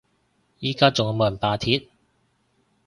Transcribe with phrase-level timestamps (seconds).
[0.03, 0.05] 而家仲
[1.09, 1.85] 有冇人罷鐵？